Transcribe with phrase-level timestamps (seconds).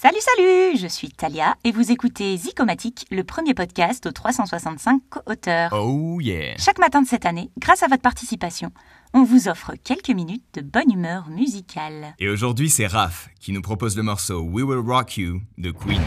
[0.00, 5.72] Salut, salut Je suis Talia et vous écoutez Zicomatique, le premier podcast aux 365 co-auteurs.
[5.72, 6.56] Oh yeah.
[6.56, 8.70] Chaque matin de cette année, grâce à votre participation,
[9.12, 12.14] on vous offre quelques minutes de bonne humeur musicale.
[12.20, 16.00] Et aujourd'hui, c'est Raph qui nous propose le morceau We Will Rock You de Queen.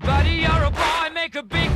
[0.00, 1.75] Buddy, you're a boy, make a big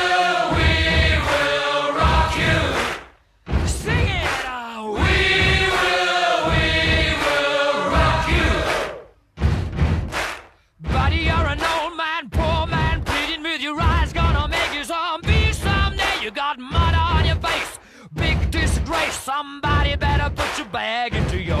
[19.41, 21.60] Somebody better put your bag into your